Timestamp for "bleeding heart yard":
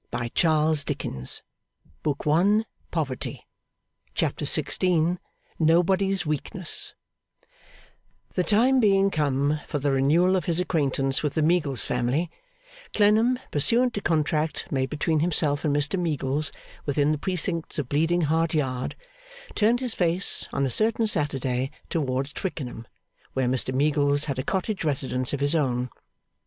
17.87-18.95